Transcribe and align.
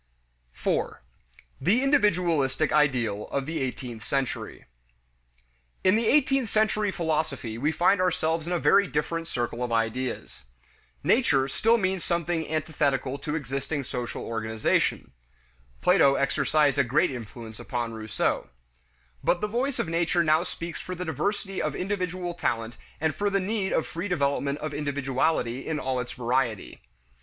4. 0.53 1.03
The 1.61 1.83
"Individualistic" 1.83 2.73
Ideal 2.73 3.27
of 3.27 3.45
the 3.45 3.59
Eighteenth 3.59 4.03
Century. 4.03 4.65
In 5.83 5.95
the 5.95 6.07
eighteenth 6.07 6.49
century 6.49 6.89
philosophy 6.89 7.55
we 7.59 7.71
find 7.71 8.01
ourselves 8.01 8.47
in 8.47 8.53
a 8.53 8.57
very 8.57 8.87
different 8.87 9.27
circle 9.27 9.63
of 9.63 9.71
ideas. 9.71 10.45
"Nature" 11.03 11.47
still 11.47 11.77
means 11.77 12.03
something 12.03 12.49
antithetical 12.49 13.19
to 13.19 13.35
existing 13.35 13.83
social 13.83 14.23
organization; 14.25 15.11
Plato 15.83 16.15
exercised 16.15 16.79
a 16.79 16.83
great 16.83 17.11
influence 17.11 17.59
upon 17.59 17.93
Rousseau. 17.93 18.49
But 19.23 19.39
the 19.39 19.45
voice 19.47 19.77
of 19.77 19.87
nature 19.87 20.23
now 20.23 20.41
speaks 20.41 20.81
for 20.81 20.95
the 20.95 21.05
diversity 21.05 21.61
of 21.61 21.75
individual 21.75 22.33
talent 22.33 22.75
and 22.99 23.13
for 23.13 23.29
the 23.29 23.39
need 23.39 23.71
of 23.71 23.85
free 23.85 24.07
development 24.07 24.57
of 24.61 24.73
individuality 24.73 25.67
in 25.67 25.79
all 25.79 25.99
its 25.99 26.13
variety. 26.13 26.81